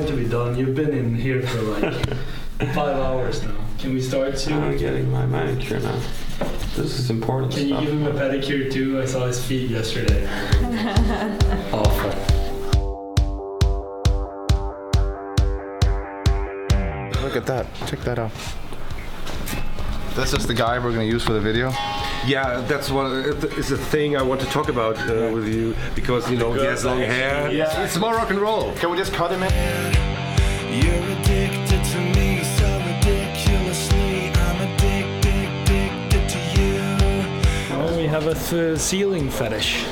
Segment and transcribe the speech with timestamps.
[0.00, 0.56] you going to be done?
[0.56, 1.94] You've been in here for like
[2.74, 3.54] five hours now.
[3.78, 4.62] Can we start soon?
[4.62, 5.98] I'm getting my manicure now.
[6.74, 9.00] This is important Can you give him a pedicure too?
[9.00, 10.26] I saw his feet yesterday.
[11.72, 12.10] Awful.
[17.22, 17.66] Look at that.
[17.86, 18.32] Check that out.
[20.14, 21.72] This is the guy we're gonna use for the video.
[22.24, 26.28] Yeah, that's what is a thing I want to talk about uh, with you because
[26.30, 27.50] you know he has long hair.
[27.52, 27.84] Yeah.
[27.84, 28.72] It's more rock and roll.
[28.74, 29.52] Can we just cut him in?
[30.82, 34.30] You're addicted to me so ridiculously.
[34.30, 37.76] I'm addicted, addicted to you.
[37.76, 39.84] Oh, we have a th- ceiling fetish.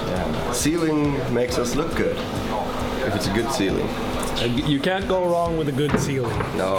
[0.53, 2.17] Ceiling makes us look good.
[3.07, 3.87] If it's a good ceiling.
[4.41, 6.37] Uh, You can't go wrong with a good ceiling.
[6.57, 6.79] No.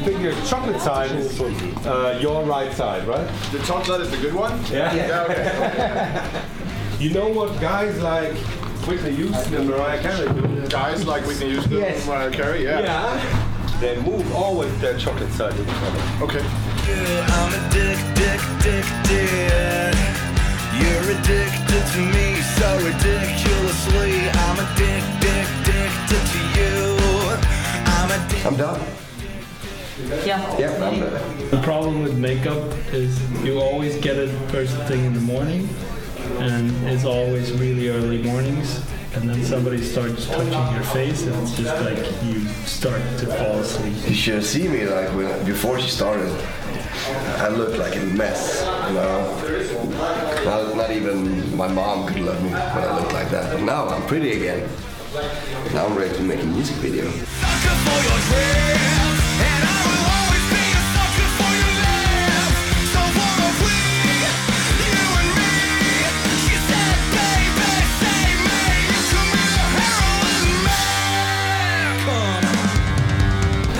[0.00, 3.26] You think your chocolate side is uh, your right side, right?
[3.52, 4.52] The chocolate is the good one?
[4.70, 4.94] Yeah.
[4.94, 6.42] Yeah, okay.
[7.00, 8.34] You know what guys like
[8.86, 10.68] Whitney Houston and Mariah Carey do?
[10.68, 12.06] Guys like Whitney Houston, Yes.
[12.06, 12.80] Mariah Carey, yeah.
[12.80, 13.80] Yeah.
[13.80, 16.24] They move always their chocolate side with each other.
[16.26, 16.44] Okay.
[16.44, 19.96] I'm addicted, addicted.
[20.76, 24.28] You're addicted to me so ridiculously.
[24.28, 26.98] I'm addicted, addicted to you.
[27.96, 28.46] I'm addicted.
[28.46, 28.80] I'm done.
[30.24, 30.58] Yeah.
[30.58, 31.00] Yeah, I'm.
[31.50, 32.62] The problem with makeup
[32.92, 35.68] is you always get it first thing in the morning,
[36.38, 38.80] and it's always really early mornings.
[39.14, 43.58] And then somebody starts touching your face, and it's just like you start to fall
[43.58, 43.94] asleep.
[44.08, 46.30] You should have seen me like when, before she started.
[47.38, 50.44] I looked like a mess, you know.
[50.44, 53.52] Not, not even my mom could love me when I looked like that.
[53.52, 54.68] But now I'm pretty again.
[55.74, 57.10] Now I'm ready to make a music video.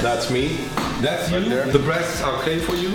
[0.02, 0.56] That's me.
[1.00, 1.40] That's you.
[1.40, 1.66] there.
[1.66, 2.90] The breasts are okay for you?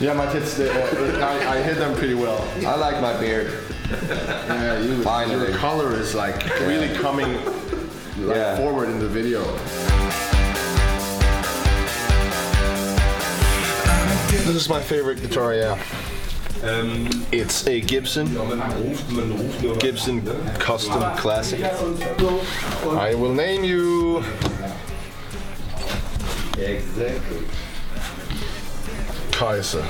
[0.00, 2.42] Yeah, my tits, they, uh, I, I hit them pretty well.
[2.66, 3.52] I like my beard.
[3.86, 5.46] Yeah, you, Finally.
[5.50, 7.32] your color is like really coming
[8.26, 8.56] like, Yeah.
[8.56, 9.44] forward in the video.
[14.44, 15.80] This is my favorite guitar, yeah.
[16.64, 18.26] Um, It's a Gibson,
[19.78, 20.22] Gibson
[20.58, 21.62] Custom Classic.
[21.62, 24.24] I will name you
[26.58, 27.44] Exactly.
[29.30, 29.84] Keyser.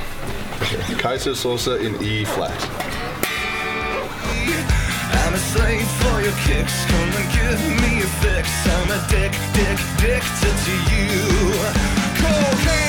[0.99, 2.50] Keyser Söze in E flat.
[5.12, 6.84] I'm a slave for your kicks.
[6.87, 8.49] Come and give me a fix.
[8.66, 11.53] I'm a dick, dick, addicted to you.
[12.21, 12.85] Cocaine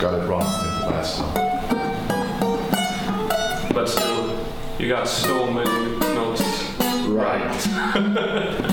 [0.00, 1.34] got it wrong in the last song.
[3.74, 4.46] But still,
[4.78, 6.40] you got so many notes
[7.06, 8.66] right.